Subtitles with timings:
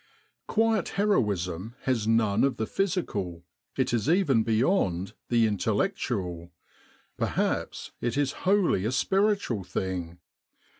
[0.47, 3.43] ''Quiet" heroism has none of the physical,
[3.77, 6.51] it is even beyond the intellectual,
[7.17, 10.17] perhaps it is wholly a spiritual thing.